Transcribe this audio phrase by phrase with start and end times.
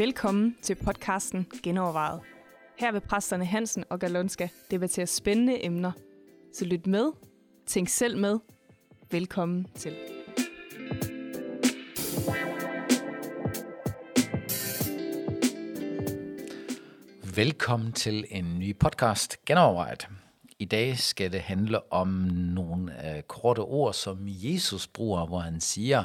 [0.00, 2.20] Velkommen til podcasten Genovervejet.
[2.78, 5.92] Her vil præsterne Hansen og Galonska debattere spændende emner.
[6.54, 7.12] Så lyt med,
[7.66, 8.38] tænk selv med.
[9.10, 9.96] Velkommen til.
[17.36, 20.08] Velkommen til en ny podcast, Genovervejet.
[20.60, 22.08] I dag skal det handle om
[22.54, 26.04] nogle uh, korte ord, som Jesus bruger, hvor han siger,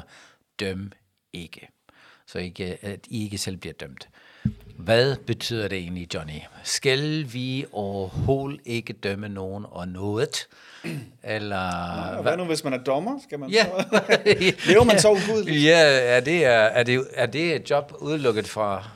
[0.60, 0.92] døm
[1.32, 1.68] ikke.
[2.26, 4.08] Så ikke, at I ikke selv bliver dømt.
[4.78, 6.40] Hvad betyder det egentlig, Johnny?
[6.62, 10.48] Skal vi overhovedet ikke dømme nogen og noget?
[11.22, 11.70] Eller,
[12.16, 13.18] Og hvad nu, hvis man er dommer?
[13.22, 13.64] Skal man Ja.
[13.64, 14.18] så,
[14.70, 15.64] lever man så ugudeligt?
[15.64, 15.80] ja,
[16.16, 18.88] er det, er, det, er det et job udelukket fra,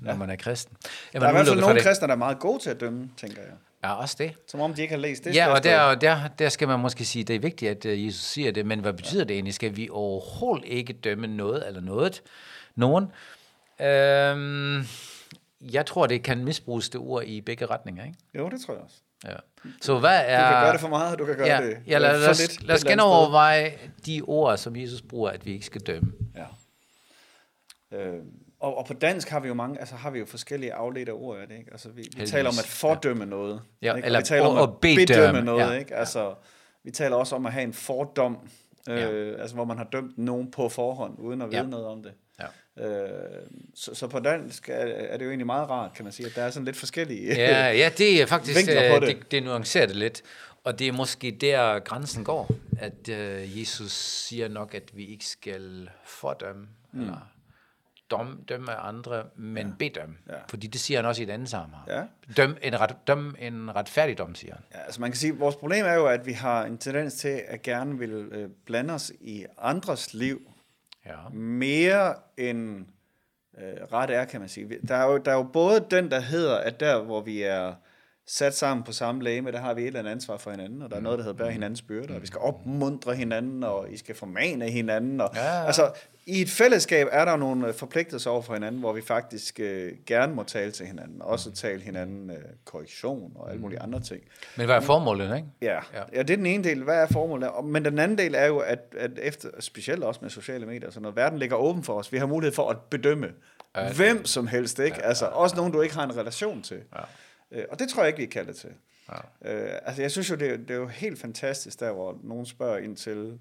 [0.00, 0.16] når ja.
[0.18, 0.76] man er kristen?
[1.12, 1.82] Er Der er i man hvert fald nogle det?
[1.84, 3.50] kristne, der er meget gode til at dømme, tænker jeg.
[3.84, 4.34] Ja, også det.
[4.48, 5.34] Som om de ikke har læst det.
[5.34, 8.22] Ja, og der, der, der skal man måske sige, det er vigtigt, at øh, Jesus
[8.22, 9.54] siger det, men hvad betyder det egentlig?
[9.54, 12.22] Skal vi overhovedet ikke dømme noget eller noget?
[12.74, 13.04] Nogen?
[13.80, 14.86] Øhm,
[15.60, 18.18] jeg tror, det kan misbruges det ord i begge retninger, ikke?
[18.34, 18.96] Jo, det tror jeg også.
[19.24, 19.36] Ja.
[19.82, 20.48] Så hvad er...
[20.48, 22.28] Du kan gøre det for meget, og du kan gøre ja, det ja, lad, lad,
[22.28, 22.62] os, lidt.
[22.62, 26.12] lad os genoverveje de ord, som Jesus bruger, at vi ikke skal dømme.
[26.36, 26.46] Ja.
[27.98, 28.22] Øh,
[28.60, 31.38] og, og på dansk har vi jo mange, altså har vi jo forskellige afledte ord
[31.38, 31.70] af det, ikke?
[31.72, 32.30] Altså vi, vi Heldigvis.
[32.30, 33.62] taler om at fordømme noget.
[33.82, 34.06] Ja, ikke?
[34.06, 35.94] eller og vi taler om at- bedømme, bedømme noget, ja, ikke?
[35.94, 36.34] Altså,
[36.84, 38.38] vi taler også om at have en fordom,
[38.88, 41.66] øh, altså hvor man har dømt nogen på forhånd, uden at vide Ja.
[41.66, 42.12] noget om det.
[42.40, 42.46] Ja.
[42.86, 43.42] Øh,
[43.74, 46.32] så, så på dansk er, er det jo egentlig meget rart, kan man sige, at
[46.34, 47.34] der er sådan lidt forskellige...
[47.34, 49.16] Ja, ja det er faktisk, på øh, det.
[49.16, 50.22] det, det nuancerer det lidt.
[50.64, 55.26] Og det er måske der grænsen går, at øh, Jesus siger nok, at vi ikke
[55.26, 57.00] skal fordømme, mm.
[57.00, 57.28] eller
[58.48, 59.72] dømme andre, men ja.
[59.78, 60.14] bedømme.
[60.28, 60.34] Ja.
[60.48, 61.88] Fordi det siger han også i et andet sammenhæng.
[61.88, 62.02] Ja.
[62.36, 64.64] Døm en, ret, døm en retfærdigdom, siger han.
[64.74, 67.14] Ja, altså man kan sige, at vores problem er jo, at vi har en tendens
[67.14, 70.40] til at gerne vil øh, blande os i andres liv
[71.06, 71.28] Ja.
[71.32, 72.86] mere end
[73.58, 74.78] øh, ret er, kan man sige.
[74.88, 77.74] Der er, jo, der er jo både den, der hedder, at der, hvor vi er
[78.28, 80.90] sat sammen på samme læge, der har vi et eller andet ansvar for hinanden, og
[80.90, 83.96] der er noget, der hedder bære hinandens byrder, og vi skal opmuntre hinanden, og I
[83.96, 85.20] skal formane hinanden.
[85.20, 85.66] Og, Ja, ja.
[85.66, 85.90] Altså,
[86.26, 89.92] i et fællesskab er der nogle øh, forpligtelser over for hinanden, hvor vi faktisk øh,
[90.06, 94.22] gerne må tale til hinanden, også tale hinanden øh, korrektion og alle mulige andre ting.
[94.56, 95.48] Men hvad er formålet, ikke?
[95.62, 95.66] Ja.
[95.66, 95.80] Ja.
[95.94, 96.82] ja, ja det er den ene del.
[96.82, 97.50] Hvad er formålet?
[97.64, 101.00] Men den anden del er jo, at, at efter, specielt også med sociale medier, så
[101.00, 103.28] når verden ligger åben for os, vi har mulighed for at bedømme
[103.76, 104.96] Ja, ja, hvem som helst, ikke?
[105.00, 106.76] Ja, altså også nogen, du ikke har en relation til.
[106.96, 107.02] Ja.
[107.50, 108.70] Øh, og det tror jeg ikke, vi er kaldet til.
[109.44, 109.54] Ja.
[109.54, 112.46] Øh, altså jeg synes jo, det er, det er jo helt fantastisk, der hvor nogen
[112.46, 113.38] spørger ind til,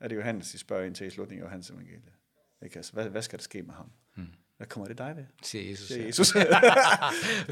[0.00, 2.12] er det Johannes, de spørger ind til i slutningen af Johannes evangeliet.
[2.62, 2.76] Ikke?
[2.76, 3.90] Altså, hvad, hvad skal der ske med ham?
[4.16, 4.26] Hmm.
[4.56, 5.24] Hvad kommer det dig ved?
[5.42, 5.90] Siger Jesus.
[5.90, 6.06] Ja.
[6.06, 6.32] Jesus.
[6.32, 6.46] Følg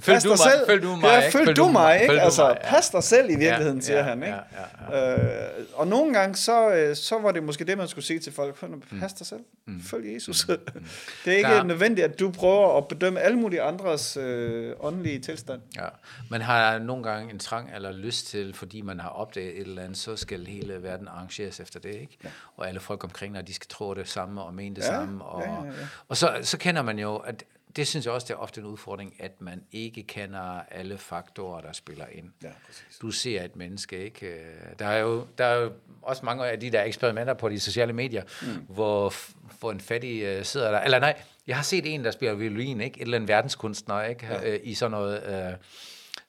[0.04, 0.66] Pas du mig, selv.
[0.66, 1.38] følg du mig, ja, ikke?
[1.38, 2.06] følg du mig, ikke?
[2.10, 2.70] følg du altså, mig, ja.
[2.70, 4.34] pas dig selv i virkeligheden, Ja, siger ja, han, ikke?
[4.34, 8.18] ja, Øh, og nogle gange, så, øh, så var det måske det, man skulle sige
[8.18, 8.56] til folk.
[9.00, 9.40] Pas dig selv.
[9.82, 10.44] Følg Jesus.
[11.24, 11.54] det er ikke Mm.
[11.54, 15.60] Der- nødvendigt, at du prøver at bedømme alle mulige andres øh, åndelige tilstand.
[15.76, 15.86] Ja,
[16.30, 19.82] man har nogle gange en trang eller lyst til, fordi man har opdaget et eller
[19.82, 22.18] andet, så skal hele verden arrangeres efter det, ikke?
[22.24, 22.28] Ja.
[22.56, 25.24] Og alle folk omkring dig, de skal tro det samme og mene det Ja, samme.
[25.24, 25.72] Og, ja, ja, ja.
[26.08, 27.44] og så, så kender man jo, at
[27.76, 31.60] det synes jeg også, det er ofte en udfordring, at man ikke kender alle faktorer,
[31.60, 32.30] der spiller ind.
[32.42, 32.98] Ja, præcis.
[33.02, 34.26] Du ser et menneske, ikke?
[34.26, 34.44] Øh,
[34.78, 35.72] Der er jo, der er jo
[36.02, 38.74] også mange af de der eksperimenter på de sociale medier, mm.
[38.74, 39.14] hvor,
[39.60, 40.80] hvor en fattig uh, sidder der.
[40.80, 42.96] Eller nej, jeg har set en, der spiller violin, ikke?
[43.00, 44.26] Et eller andet verdenskunstner, ikke?
[44.26, 44.56] Ja.
[44.62, 45.48] I sådan noget...
[45.52, 45.54] Uh,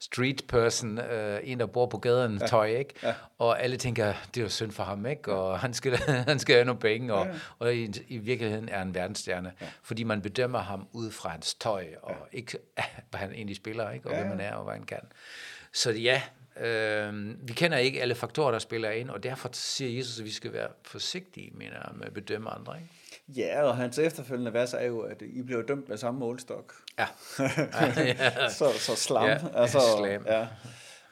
[0.04, 1.06] street person, uh,
[1.44, 2.48] en der bor på gaden, ja.
[2.48, 2.94] tøj, ikke?
[3.04, 3.14] Ja.
[3.38, 5.34] Og alle tænker, det er jo synd for ham, ikke?
[5.34, 5.98] Og han skal,
[6.32, 7.34] han skal have nogle penge, og, ja.
[7.60, 9.68] og i, i virkeligheden er han en verdensstjerne, ja.
[9.84, 12.38] fordi man bedømmer ham ud fra hans tøj, og ja.
[12.38, 12.58] ikke
[13.10, 14.08] hvad han egentlig spiller, ikke?
[14.08, 14.20] Og ja.
[14.20, 15.02] hvem han er, og hvad han kan.
[15.74, 16.22] Så ja,
[16.60, 20.32] øh, vi kender ikke alle faktorer, der spiller ind, og derfor siger Jesus, at vi
[20.32, 22.90] skal være forsigtige mener jeg, med at bedømme andre, ikke?
[23.28, 26.74] Ja, og hans efterfølgende vers er jo, at I blev dømt med samme målstok.
[27.00, 27.06] Ja.
[27.98, 28.50] ja.
[28.50, 29.24] så, så slam.
[29.24, 30.26] Ja, altså, slam.
[30.28, 30.48] Ja.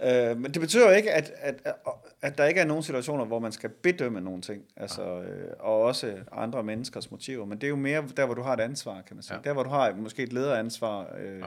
[0.03, 1.75] Øh, men det betyder jo ikke, at, at,
[2.21, 5.81] at, der ikke er nogen situationer, hvor man skal bedømme nogle ting, altså, øh, og
[5.81, 9.01] også andre menneskers motiver, men det er jo mere der, hvor du har et ansvar,
[9.01, 9.35] kan man sige.
[9.35, 9.41] Ja.
[9.49, 11.45] Der, hvor du har måske et lederansvar, øh, ja.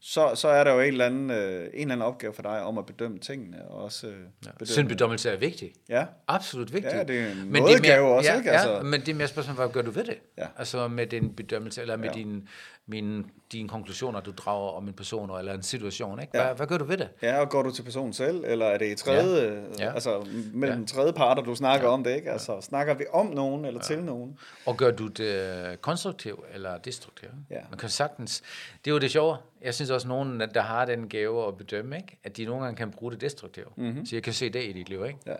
[0.00, 2.62] Så, så er der jo en eller, anden, øh, en eller anden opgave for dig
[2.62, 4.50] om at bedømme tingene, og også øh, Ja.
[4.50, 4.66] bedømme...
[4.66, 5.72] Syndbedommelse er vigtig.
[5.88, 6.94] Ja, Absolut vigtigt.
[6.94, 8.50] Ja, det er en Men det er mere, også, ja, ikke?
[8.50, 10.18] Ja, Altså- men det er mere spørgsmål, hvad gør du ved det?
[10.38, 10.46] Ja.
[10.58, 12.12] Altså med din bedømmelse, eller med Ja.
[12.14, 12.48] din,
[12.90, 16.20] min, dine konklusioner, du drager om en person eller en situation.
[16.20, 16.30] Ikke?
[16.30, 16.52] Hvad, Ja.
[16.52, 17.08] hvad gør du ved det?
[17.22, 19.60] Ja, og går du til personen selv, eller er det i tredje, Ja.
[19.78, 19.84] ja.
[19.84, 19.92] Ja.
[19.94, 20.80] altså mellem Ja.
[20.80, 20.86] ja.
[20.86, 21.92] tredje parter, du snakker ja.
[21.92, 22.30] om det, ikke?
[22.30, 23.94] Altså, snakker vi om nogen eller ja.
[23.94, 24.38] til nogen?
[24.66, 27.32] Og gør du det konstruktivt eller destruktivt?
[27.50, 27.60] Ja.
[27.70, 28.42] Man kan sagtens...
[28.84, 29.36] Det er jo det sjove.
[29.62, 32.18] Jeg synes også nogen, der har den gave at bedømme, ikke?
[32.24, 33.78] at de nogle gange kan bruge det destruktivt.
[33.78, 34.06] Mm-hmm.
[34.06, 35.18] Så jeg kan se det i dit liv, ikke?
[35.26, 35.34] Ja.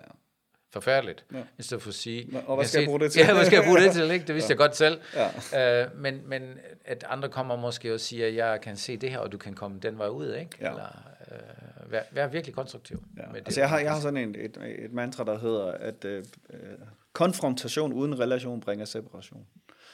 [0.72, 1.24] Forfærdeligt.
[1.34, 1.38] Ja.
[1.58, 2.42] I stedet for at sige...
[2.46, 3.20] Og hvad skal jeg set- bruge det til?
[3.20, 4.10] Ja, hvad skal jeg bruge det til?
[4.10, 4.26] Ikke?
[4.26, 4.52] Det vidste ja.
[4.54, 5.00] jeg godt selv.
[5.52, 5.82] Ja.
[5.82, 9.32] Øh, men, men at andre kommer måske og siger, jeg kan se det her, og
[9.32, 10.34] du kan komme den vej ud.
[10.34, 10.50] Ikke?
[10.60, 10.70] Ja.
[10.70, 13.02] Eller øh, vær, vær virkelig konstruktiv.
[13.16, 13.22] Ja.
[13.26, 13.46] med det.
[13.46, 16.58] Altså, jeg har, jeg har sådan en, et, et mantra, der hedder, at øh, øh,
[17.12, 19.46] konfrontation uden relation bringer separation.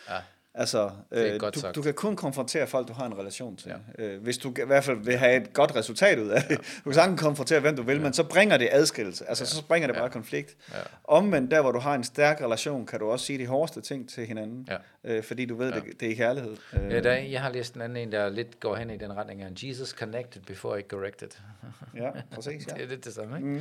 [0.08, 0.16] Ja.
[0.56, 1.74] Altså, øh, du, sagt.
[1.74, 3.72] du kan kun konfrontere folk, du har en relation til.
[3.98, 4.04] Ja.
[4.04, 6.58] Øh, hvis du i hvert fald vil have et godt resultat ud af det.
[6.58, 8.02] Du kan sagtens konfrontere, hvem du vil, ja.
[8.02, 9.28] men så bringer det adskillelse.
[9.28, 9.46] Altså, ja.
[9.48, 10.10] så bringer det bare ja.
[10.10, 10.56] konflikt.
[10.72, 10.78] Ja.
[11.04, 14.08] Omvendt, der hvor du har en stærk relation, kan du også sige de hårdeste ting
[14.08, 14.68] til hinanden.
[14.70, 14.76] Ja.
[15.04, 15.80] Øh, fordi du ved, ja.
[15.80, 16.56] det, det er i kærlighed.
[16.72, 19.16] Øh, Ja, der, jeg har læst en anden en, der lidt går hen i den
[19.16, 21.28] retning af Jesus connected before I corrected.
[22.02, 22.66] ja, præcis.
[22.68, 22.72] Ja.
[22.76, 23.48] det er lidt det samme, ikke?
[23.48, 23.60] Mm.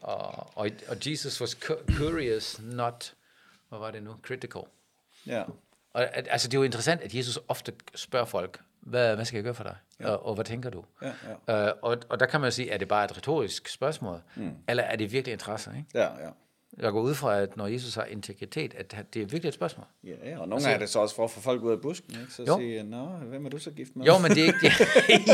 [0.00, 3.14] Og, og, og Jesus was cu- curious, not,
[3.68, 4.62] hvad var det nu, critical.
[5.26, 5.42] ja.
[5.92, 9.36] Og at, altså, det er jo interessant, at Jesus ofte spørger folk, hvad, hvad skal
[9.36, 9.76] jeg gøre for dig?
[10.00, 10.08] Ja.
[10.10, 10.84] Og, og hvad tænker du?
[11.48, 14.22] Ja, Øh, og, og der kan man jo sige, er det bare et retorisk spørgsmål,
[14.36, 14.54] mm.
[14.68, 15.70] eller er det virkelig interesse?
[15.76, 15.88] Ikke?
[15.94, 16.30] Ja, ja.
[16.82, 19.86] Jeg går ud fra, at når Jesus har integritet, at det er virkelig et spørgsmål.
[20.04, 21.80] Ja, ja, og nogle gange er det så også for at få folk ud af
[21.80, 22.32] busken, ikke?
[22.32, 22.58] Så Jo.
[22.58, 24.06] sige, nå, hvem er du så gift med?
[24.06, 24.58] Jo, men det er ikke...
[24.62, 24.72] Det,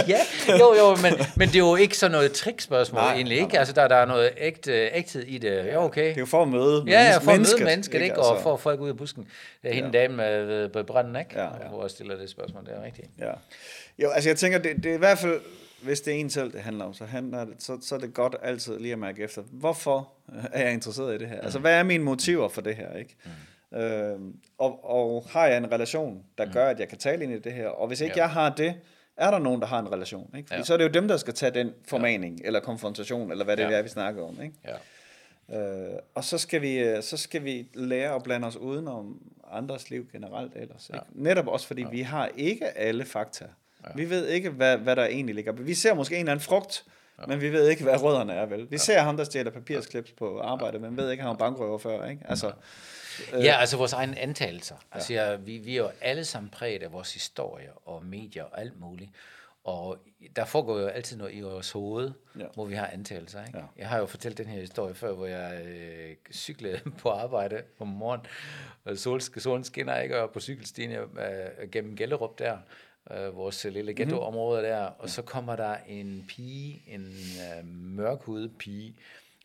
[0.14, 0.18] ja,
[0.58, 3.58] jo, jo, men, men det er jo ikke sådan noget trickspørgsmål Nej, egentlig, nej, ikke?
[3.58, 5.50] Altså, der, der er noget ægte, ægthed i det.
[5.66, 6.08] Ja, okay.
[6.08, 8.18] Det er jo for at møde Ja, ja, for at møde mennesket, ikke?
[8.18, 9.28] Og Altså, for at få folk ud af busken.
[9.62, 9.98] Det er hende ja.
[10.02, 11.30] dame med, ved- ved branden, ikke?
[11.40, 11.68] Ja, ja.
[11.68, 13.08] Hvor jeg stiller det spørgsmål, det er rigtigt.
[13.18, 13.30] Ja.
[13.98, 15.40] Jo, altså jeg tænker, det, det er i hvert fald,
[15.84, 18.14] hvis det er en selv, det handler om, så, handler det, så, så er det
[18.14, 20.12] godt altid lige at mærke efter, hvorfor
[20.52, 21.40] er jeg interesseret i det her?
[21.40, 23.16] Altså, hvad er mine motiver for det her, ikke?
[23.72, 23.78] Mm.
[23.78, 27.38] Øhm, og, og har jeg en relation, der gør, at jeg kan tale ind i
[27.38, 27.68] det her?
[27.68, 28.22] Og hvis ikke Ja.
[28.22, 28.74] jeg har det,
[29.16, 30.30] er der nogen, der har en relation?
[30.36, 30.46] Ikke?
[30.48, 30.64] Fordi Ja.
[30.64, 33.62] så er det jo dem, der skal tage den formaning, eller konfrontation, eller hvad det
[33.62, 33.70] Ja.
[33.70, 34.42] er, vi snakker om.
[34.42, 34.54] Ikke?
[34.64, 34.74] Ja.
[35.92, 39.22] Øh, og så skal, vi, øh, så skal vi lære at blande os udenom
[39.52, 40.88] andres liv generelt ellers.
[40.94, 41.04] Ikke?
[41.12, 41.88] Netop også fordi ja.
[41.88, 43.44] vi har ikke alle fakta.
[43.88, 43.92] Ja.
[43.94, 45.52] Vi ved ikke, hvad, hvad der egentlig ligger.
[45.52, 46.84] Vi ser måske en eller anden frugt,
[47.20, 47.26] ja.
[47.26, 48.60] men vi ved ikke, hvad rødderne er, vel?
[48.60, 48.76] Vi ja.
[48.76, 52.06] ser ham, der stjæler papirsklips på arbejde, men ved ikke, at han var bankrøver før,
[52.06, 52.22] ikke?
[52.28, 52.52] Altså,
[53.32, 54.74] Ja, altså vores egne antagelser.
[54.92, 58.60] Altså, ja, vi, vi er jo alle sammen præget af vores historie og medier og
[58.60, 59.10] alt muligt.
[59.64, 59.98] Og
[60.36, 62.40] der foregår jo altid noget i vores hoved, Ja.
[62.40, 62.46] ja.
[62.54, 63.44] hvor vi har antagelser.
[63.46, 63.58] Ikke?
[63.58, 63.62] Ja.
[63.64, 63.68] Ja.
[63.78, 67.88] Jeg har jo fortalt den her historie før, hvor jeg øh, cyklede på arbejde om
[67.88, 68.26] morgenen.
[68.84, 71.06] Og sol, solen skinner ikke, og på cykelstien øh,
[71.72, 72.58] gennem Gellerup der,
[73.10, 74.84] øh, vores lille ghettoområde der.
[74.84, 78.96] Og så kommer der en pige, en øh, mørkhudet pige,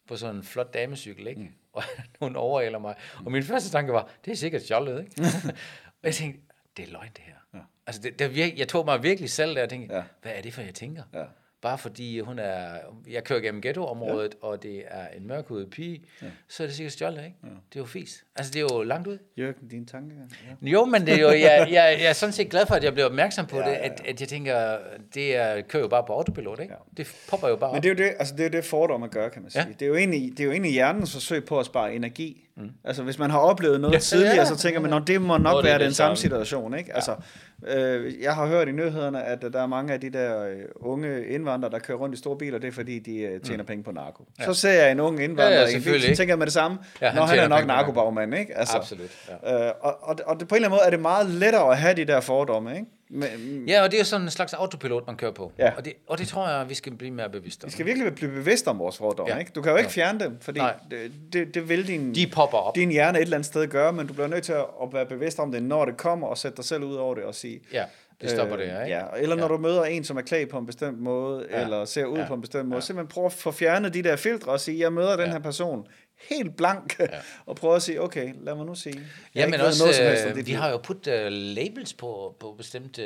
[0.07, 1.41] på sådan en flot damecykel, ikke?
[1.41, 1.53] Mm.
[1.73, 1.83] Og
[2.19, 2.95] hun overhaler mig.
[3.25, 5.21] Og min første tanke var, det er sikkert fjollet, ikke?
[6.01, 6.41] og jeg tænkte,
[6.77, 7.33] det er løgn, det her.
[7.53, 7.59] Ja.
[7.87, 10.03] Altså, det, det, jeg tog mig virkelig selv der og tænkte, ja.
[10.21, 11.03] hvad er det for, jeg tænker?
[11.13, 11.23] Ja.
[11.61, 12.77] Bare fordi hun er,
[13.09, 14.47] jeg kører gennem ghettoområdet, ja.
[14.47, 16.27] og det er en mørkhudet pige, ja.
[16.47, 17.37] så er det sikkert stjålet, ikke?
[17.43, 17.47] Ja.
[17.47, 18.25] Det er jo fis.
[18.35, 19.17] Altså, det er jo langt ud.
[19.37, 20.15] Jørgen, din tanke?
[20.63, 20.69] Ja.
[20.69, 22.93] Jo, men det er jo, jeg, jeg, jeg er sådan set glad for, at jeg
[22.93, 24.77] blev opmærksom på Ja, det, ja, at, at jeg tænker,
[25.13, 26.73] det er, kører jo bare på autopilot, ikke?
[26.73, 26.79] Ja.
[27.03, 29.07] Det popper jo bare Men det er jo det, altså det, er jo det fordomme
[29.07, 29.63] gør, kan man sige.
[29.67, 29.73] Ja.
[29.73, 32.48] Det, er jo egentlig, det er jo egentlig hjernens forsøg på at spare energi.
[32.59, 32.69] Mm.
[32.83, 34.97] Altså hvis man har oplevet noget Ja, ja, tidligere, ja, så tænker man, ja.
[34.97, 36.77] at det må nok Nå, være det den samme situation.
[36.77, 36.95] Ikke?
[36.95, 37.15] Altså,
[37.67, 41.27] øh, jeg har hørt i nyhederne, at der er mange af de der øh, unge
[41.27, 43.67] indvandrere, der kører rundt i store biler, det er fordi, de øh, tjener mm.
[43.67, 44.23] penge på narko.
[44.39, 44.45] Ja.
[44.45, 46.45] Så ser jeg en ung indvandrer Ja, ja, i en bil, så tænker jeg med
[46.45, 48.35] det samme, Ja, ja, han når han er nok narkobagmand.
[48.35, 48.57] Ikke?
[48.57, 49.09] Altså, Absolut,
[49.43, 49.67] ja.
[49.67, 51.77] Øh, og, og, og det, på en eller anden måde er det meget lettere at
[51.77, 52.75] have de der fordomme.
[52.75, 52.85] Ikke?
[53.11, 53.29] Men,
[53.67, 55.51] Ja, og det er sådan en slags autopilot, man kører på.
[55.57, 55.71] Ja.
[55.77, 57.67] Og, det, og det tror jeg, vi skal blive mere bevidste om.
[57.67, 59.33] vi skal virkelig blive bevidst om vores fordomme.
[59.33, 59.39] Ja.
[59.39, 59.51] Ikke?
[59.55, 59.91] Du kan jo ikke Ja.
[60.03, 60.73] fjerne dem, fordi Nej.
[60.91, 62.15] det, det, det vil din...
[62.15, 62.75] De popper op.
[62.75, 65.39] din hjerne et eller andet sted gøre, men du bliver nødt til at være bevidst
[65.39, 67.59] om det, når det kommer, og sætte dig selv ud over det og sige...
[67.73, 67.83] Ja,
[68.21, 68.97] det stopper det her, ikke?
[68.97, 69.49] Ja, eller når Ja.
[69.49, 71.61] du møder en, som er klædt på en bestemt måde, Ja.
[71.61, 72.27] eller ser ud Ja.
[72.27, 72.81] på en bestemt måde, Ja.
[72.81, 75.31] simpelthen prøv at få fjernet de der filtre og sige, jeg møder den Ja.
[75.31, 75.87] her person
[76.29, 77.01] helt blank,
[77.45, 78.95] og prøv at sige, okay, lad mig nu sige.
[78.95, 80.55] jeg Ja, men også, noget helst øh, vi liv.
[80.55, 83.01] har jo puttet uh, labels på, på bestemte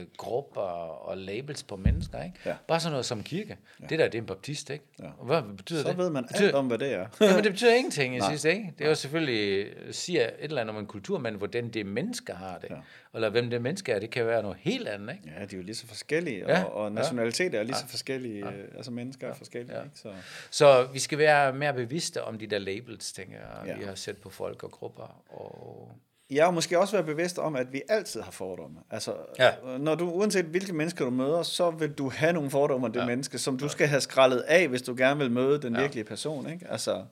[0.00, 2.36] uh, grupper og labels på mennesker, ikke?
[2.46, 2.54] Ja.
[2.68, 3.56] Bare sådan noget som kirke.
[3.80, 3.86] Ja.
[3.86, 4.84] Det der, det er en baptist, ikke?
[5.02, 5.04] Ja.
[5.22, 5.98] Hvad betyder Så det?
[5.98, 7.06] ved man betyder, alt om, hvad det er.
[7.20, 8.72] Jamen, det betyder ingenting i sidste, ikke?
[8.78, 12.34] Det er jo selvfølgelig, siger et eller andet om en kultur, men hvordan det mennesker
[12.34, 12.74] har det, Ja.
[12.74, 12.80] ja.
[13.14, 15.34] eller hvem det menneske er, det kan være noget helt andet, ikke?
[15.40, 16.62] Ja, de er jo lige så forskellige, Ja.
[16.64, 18.52] og, og nationaliteter er lige så forskellige, ja.
[18.76, 19.76] altså mennesker er forskellige.
[19.76, 19.82] Ja.
[19.84, 19.96] Ikke?
[19.98, 20.08] Så,
[20.50, 23.72] Så vi skal være mere bevidste om de der labels, tænker jeg, Ja.
[23.72, 23.78] ja.
[23.78, 25.22] vi har sat på folk og grupper.
[25.28, 25.92] Og...
[26.30, 28.80] Jeg har måske også været bevidst om, at vi altid har fordomme.
[28.90, 29.50] Altså, Ja.
[29.78, 33.00] når du, uanset hvilke mennesker du møder, så vil du have nogle fordomme om det
[33.00, 33.06] ja.
[33.06, 35.78] menneske, som du skal have skrællet af, hvis du gerne vil møde den ja.
[35.78, 35.84] Ja.
[35.84, 36.50] virkelige person.
[36.50, 36.66] Ikke?
[36.70, 37.04] Altså,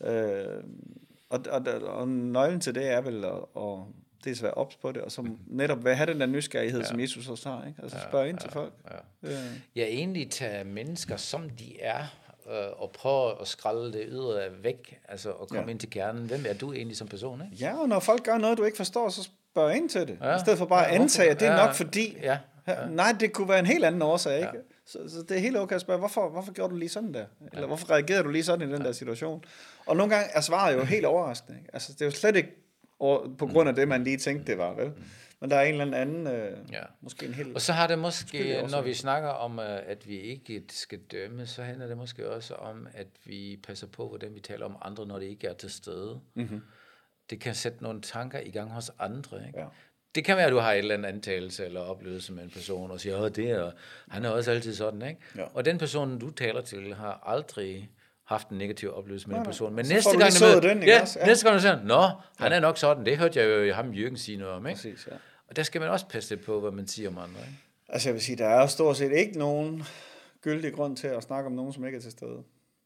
[0.00, 0.12] Ja.
[0.12, 0.64] øh,
[1.30, 3.78] og, og, og nøglen til det er vel at, at
[4.24, 6.86] dels være ops på det, og så netop have den der nysgerrighed, ja.
[6.86, 7.66] som Jesus også har.
[7.66, 7.82] Ikke?
[7.82, 8.72] Altså spørge ind til folk.
[9.22, 9.28] Ja.
[9.30, 12.04] Øh, Ja, egentlig tage mennesker, som de er,
[12.46, 15.64] øh, og prøve at skralde det ydre væk, altså at komme Ja.
[15.64, 15.70] ja.
[15.70, 16.26] ind til kernen.
[16.26, 17.64] Hvem er du egentlig som person, ikke?
[17.64, 20.18] ja, og når folk gør noget, du ikke forstår, så spørg ind til det.
[20.20, 20.28] Ja.
[20.28, 20.36] Ja.
[20.36, 21.64] I stedet for bare at Ja, antage, at det er ja.
[21.66, 22.38] nok fordi, Ja.
[22.68, 22.86] Ja.
[22.90, 24.48] Nej, det kunne være en helt anden årsag, ikke?
[24.54, 24.60] Ja.
[24.86, 27.24] Så, så det er helt okay at spørge, hvorfor, hvorfor gjorde du lige sådan der?
[27.52, 28.86] Eller hvorfor reagerede du lige sådan i den ja.
[28.86, 29.44] der situation?
[29.86, 31.58] Og nogle gange er svaret jo helt overraskende.
[31.58, 31.70] Ikke?
[31.72, 32.48] Altså, det er jo slet ikke
[33.38, 34.92] på grund af det, man lige tænkte, det var, vel?
[35.40, 36.82] Men der er en eller anden, øh, ja.
[37.00, 37.54] måske en helt...
[37.54, 41.46] Og så har det måske, når vi snakker om, øh, at vi ikke skal dømme,
[41.46, 45.06] så handler det måske også om, at vi passer på, hvordan vi taler om andre,
[45.06, 46.20] når det ikke er til stede.
[46.34, 46.60] Mm-hmm.
[47.30, 49.60] Det kan sætte nogle tanker i gang hos andre, ikke?
[49.60, 49.66] Ja.
[50.14, 52.90] Det kan være, at du har et eller andet antagelse eller oplevelse med en person,
[52.90, 53.70] og siger, at det er,
[54.08, 55.20] han er også altid sådan, ikke?
[55.36, 55.44] Ja.
[55.54, 57.90] Og den person, du taler til, har aldrig
[58.26, 59.74] haft en negativ oplevelse med en person.
[59.74, 61.26] Men næste gang, med, den, ja, ja.
[61.26, 62.02] næste gang, du siger, nå,
[62.38, 64.76] han er nok sådan, det hørte jeg jo ham Jørgen sige noget om, ikke?
[64.76, 65.16] Præcis, ja.
[65.50, 67.40] Og der skal man også passe lidt på, hvad man siger om andre.
[67.40, 67.58] Ikke?
[67.88, 69.82] Altså jeg vil sige, der er stort set ikke nogen
[70.40, 72.42] gyldig grund til at snakke om nogen, som ikke er til stede.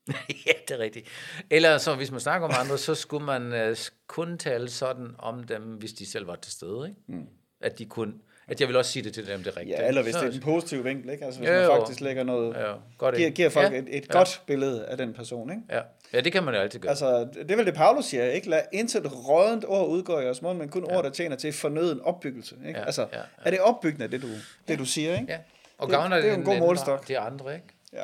[0.47, 1.09] ja, det er rigtigt.
[1.51, 5.45] Eller så hvis man snakker om andre, så skulle man uh, kun tale sådan om
[5.45, 6.89] dem, hvis de selv var til stede.
[6.89, 7.01] Ikke?
[7.07, 7.29] Mm.
[7.61, 8.15] At de kunne
[8.49, 9.79] at jeg vil også sige det til dem, det er rigtigt.
[9.79, 11.25] Ja, eller hvis så, det er en positiv vinkel, ikke?
[11.25, 14.07] Altså hvis jo, man faktisk lægger noget, jo, godt giver, giver folk ja, et, et
[14.09, 14.19] ja.
[14.19, 15.63] godt billede af den person, ikke?
[15.71, 15.81] Ja.
[16.13, 16.91] ja, det kan man jo altid gøre.
[16.91, 18.51] Altså, det er vel det, Paulus siger, ikke?
[18.51, 20.97] Lad intet rådent ord udgå i os mund, men kun ja.
[20.97, 22.79] ord, der tjener til fornøden opbyggelse, ikke?
[22.79, 23.25] Ja, altså, ja, ja.
[23.45, 24.29] er det opbyggende, det du,
[24.69, 25.33] det du siger, ikke?
[25.33, 25.39] Ja,
[25.79, 27.09] og det, gavner det, det er en god målstok.
[27.09, 27.67] Det andre, ikke?
[27.93, 28.03] Ja.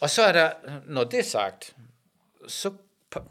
[0.00, 0.50] Og så er der,
[0.86, 1.74] når det er sagt,
[2.48, 2.70] så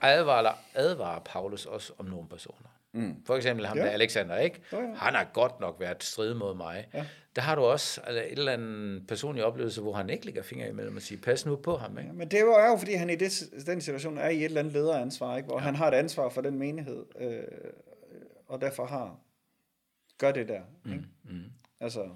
[0.01, 2.72] advarer, advarer Paulus også om nogle personer.
[2.93, 3.15] Mm.
[3.25, 3.83] For eksempel ham ja.
[3.83, 4.61] der Alexander, ikke?
[4.71, 4.93] Oh, ja.
[4.93, 6.87] Han har godt nok været strid mod mig.
[6.93, 7.05] Ja.
[7.35, 10.69] Der har du også altså, et eller andet personlig oplevelse, hvor han ikke lægger fingre
[10.69, 11.97] imellem og siger, pas nu på ham.
[11.97, 12.07] Ikke?
[12.07, 14.59] Ja, men det er jo, fordi han i det, den situation er i et eller
[14.59, 15.47] andet lederansvar, ikke?
[15.47, 15.63] hvor ja.
[15.63, 17.43] han har et ansvar for den menighed, øh,
[18.47, 19.19] og derfor har
[20.17, 20.61] gør det der.
[20.85, 21.05] Ikke?
[21.23, 21.33] Mm.
[21.35, 21.43] Mm.
[21.79, 22.09] Altså,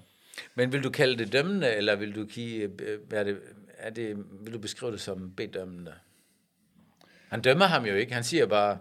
[0.54, 3.40] men vil du kalde det dømmende, eller vil du, give, øh, er det,
[3.78, 5.94] er det, vil du beskrive det som bedømmende?
[7.28, 8.14] Han dømmer ham jo ikke.
[8.14, 8.78] Han siger bare,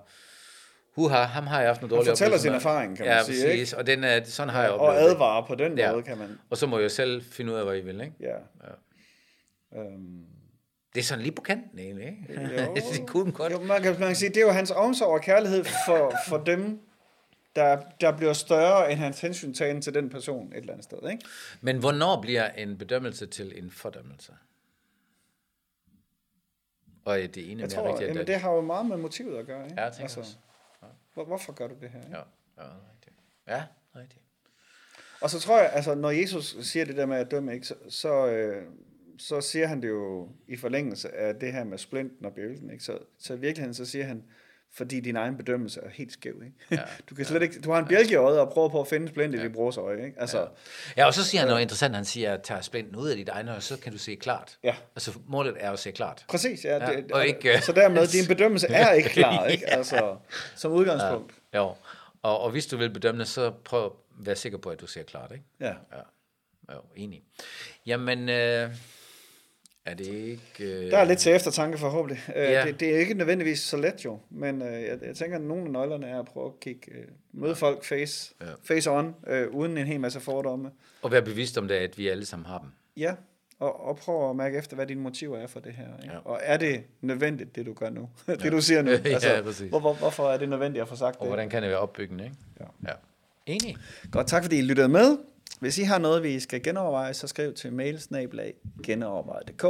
[0.98, 3.46] huha, ham har jeg haft noget dårligt oplevelse fortæller sin erfaring, kan man ja, sige,
[3.46, 3.72] præcis.
[3.72, 3.77] ikke?
[3.77, 5.92] og den er, sådan har jeg oplevet Og advarer på den ja.
[5.92, 6.39] måde, kan man...
[6.50, 8.13] Og så må jeg selv finde ud af, hvad I vil, ikke?
[8.20, 8.36] Ja.
[9.75, 9.82] ja.
[9.82, 10.25] Um...
[10.94, 12.62] Det er sådan lige på kanten, egentlig, ikke?
[12.62, 13.54] Jo, det kunne godt.
[13.54, 16.38] Jo, man, kan, man kan sige, det er jo hans omsorg og kærlighed for, for
[16.38, 16.80] dem,
[17.56, 21.25] der, der bliver større end hans hensyntagen til den person et eller andet sted, ikke?
[21.62, 24.32] Men hvornår bliver en bedømmelse til en fordømmelse?
[27.06, 29.63] Og det ene jeg tror, rigtigt, jamen, det har jo meget med motivet at gøre,
[29.63, 29.75] ikke?
[29.77, 30.38] Ja, jeg tænker altså, også.
[31.17, 32.03] Hvor, hvorfor gør du det her?
[32.03, 32.17] Ikke?
[32.17, 32.24] Ja,
[32.63, 33.15] ja, rigtigt.
[33.47, 33.63] Ja,
[33.95, 34.21] rigtigt.
[35.21, 37.75] Og så tror jeg, altså når Jesus siger det der med at dømme, ikke, så,
[37.89, 38.67] så, øh,
[39.17, 42.69] så siger han det jo i forlængelse af det her med splinten og bjælken.
[42.69, 42.83] Ikke?
[42.83, 44.24] Så, så i virkeligheden så siger han,
[44.74, 46.41] fordi din egen bedømmelse er helt skæv.
[46.45, 46.55] Ikke?
[46.71, 46.77] Ja,
[47.09, 48.88] du kan slet ja, ikke, du har en bjælke i øjet og prøver på at
[48.88, 49.43] finde splint i ja.
[49.43, 50.05] din brors øje.
[50.05, 50.19] Ikke?
[50.19, 50.45] Altså, ja.
[50.97, 53.29] ja, og så siger han noget interessant, han siger, at tager splinten ud af dit
[53.29, 54.57] egne øje, så kan du se klart.
[54.63, 54.75] Ja.
[54.95, 56.25] Altså målet er at se klart.
[56.27, 56.89] Præcis, ja.
[56.89, 59.69] ja det, og ikke, så dermed, din bedømmelse er ikke klar, ikke?
[59.69, 60.17] Altså,
[60.55, 61.33] som udgangspunkt.
[61.53, 61.75] Ja, jo.
[62.21, 64.88] Og, og hvis du vil bedømme det, så prøv at være sikker på, at du
[64.88, 65.43] ser klart, ikke?
[65.59, 65.67] Ja.
[65.67, 66.01] Ja,
[66.74, 67.24] jo, enig.
[67.86, 68.69] Jamen, øh,
[69.88, 70.86] er det ikke...
[70.86, 70.91] Øh...
[70.91, 72.20] Der er lidt til eftertanke forhåbentlig.
[72.36, 72.65] Øh, ja.
[72.65, 75.63] det, det er ikke nødvendigvis så let jo, men øh, jeg, jeg tænker, at nogle
[75.63, 78.46] af nøglerne er at prøve at kigge, øh, møde folk face, ja.
[78.63, 80.72] face on, øh, uden en hel masse fordomme.
[81.01, 82.70] Og være bevidst om det, at vi alle sammen har dem.
[82.98, 83.13] Ja,
[83.60, 85.88] og, og prøve at mærke efter, hvad dine motiver er for det her.
[86.03, 86.13] Ikke?
[86.13, 86.20] Ja.
[86.25, 88.10] Og er det nødvendigt, det du gør nu?
[88.27, 88.50] det ja.
[88.50, 88.91] du siger nu?
[89.06, 89.70] Altså, ja, præcis.
[89.70, 91.22] Hvor, hvor, hvorfor er det nødvendigt at få sagt og det?
[91.22, 92.24] Og hvordan kan det være opbyggende?
[92.24, 92.36] Ikke?
[92.60, 92.65] Ja.
[92.88, 92.94] ja.
[93.46, 93.77] Enig.
[94.12, 95.17] Godt, tak fordi I lyttede med.
[95.60, 99.64] Hvis I har noget, vi skal genoverveje, så skriv til mailsnablag genoverveje.dk,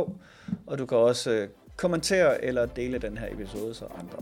[0.68, 4.18] og du kan også øh, kommentere eller dele den her episode, så andre